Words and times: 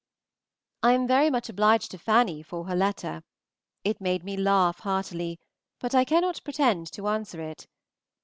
I 0.81 0.93
am 0.93 1.05
very 1.05 1.29
much 1.29 1.47
obliged 1.47 1.91
to 1.91 1.99
Fanny 1.99 2.41
for 2.41 2.63
her 2.65 2.75
letter; 2.75 3.21
it 3.83 4.01
made 4.01 4.23
me 4.23 4.35
laugh 4.35 4.79
heartily, 4.79 5.39
but 5.77 5.93
I 5.93 6.05
cannot 6.05 6.43
pretend 6.43 6.91
to 6.93 7.07
answer 7.07 7.39
it. 7.39 7.67